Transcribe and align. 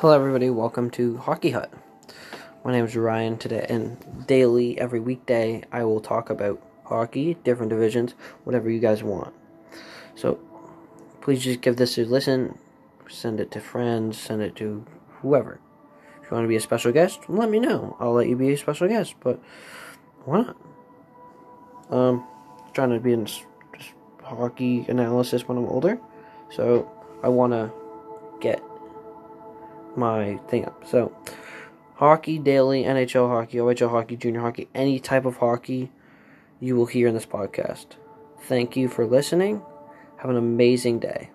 Hello, 0.00 0.14
everybody. 0.14 0.48
Welcome 0.48 0.88
to 0.92 1.18
Hockey 1.18 1.50
Hut. 1.50 1.70
My 2.64 2.72
name 2.72 2.86
is 2.86 2.96
Ryan 2.96 3.36
today, 3.36 3.66
and 3.68 4.26
daily, 4.26 4.80
every 4.80 4.98
weekday, 4.98 5.62
I 5.70 5.84
will 5.84 6.00
talk 6.00 6.30
about 6.30 6.58
hockey, 6.86 7.34
different 7.44 7.68
divisions, 7.68 8.14
whatever 8.44 8.70
you 8.70 8.80
guys 8.80 9.02
want. 9.02 9.34
So, 10.14 10.40
please 11.20 11.44
just 11.44 11.60
give 11.60 11.76
this 11.76 11.98
a 11.98 12.06
listen. 12.06 12.56
Send 13.10 13.40
it 13.40 13.50
to 13.50 13.60
friends, 13.60 14.16
send 14.16 14.40
it 14.40 14.56
to 14.56 14.86
whoever. 15.20 15.60
If 16.22 16.30
you 16.30 16.34
want 16.34 16.44
to 16.44 16.48
be 16.48 16.56
a 16.56 16.60
special 16.60 16.92
guest, 16.92 17.20
let 17.28 17.50
me 17.50 17.60
know. 17.60 17.98
I'll 18.00 18.14
let 18.14 18.26
you 18.26 18.36
be 18.36 18.54
a 18.54 18.56
special 18.56 18.88
guest, 18.88 19.16
but 19.20 19.38
why 20.24 20.44
not? 20.44 20.56
Um, 21.90 22.26
trying 22.72 22.88
to 22.88 23.00
be 23.00 23.12
in 23.12 23.26
just 23.26 23.44
hockey 24.22 24.86
analysis 24.88 25.46
when 25.46 25.58
I'm 25.58 25.66
older, 25.66 26.00
so 26.48 26.90
I 27.22 27.28
want 27.28 27.52
to 27.52 27.70
get 28.40 28.62
my 29.96 30.36
thing 30.48 30.64
up. 30.66 30.86
So, 30.86 31.12
hockey 31.94 32.38
daily, 32.38 32.84
NHL 32.84 33.28
hockey, 33.28 33.58
OHL 33.58 33.90
hockey, 33.90 34.16
junior 34.16 34.40
hockey, 34.40 34.68
any 34.74 34.98
type 34.98 35.24
of 35.24 35.36
hockey 35.36 35.90
you 36.60 36.76
will 36.76 36.86
hear 36.86 37.08
in 37.08 37.14
this 37.14 37.26
podcast. 37.26 37.86
Thank 38.42 38.76
you 38.76 38.88
for 38.88 39.06
listening. 39.06 39.62
Have 40.18 40.30
an 40.30 40.36
amazing 40.36 40.98
day. 40.98 41.30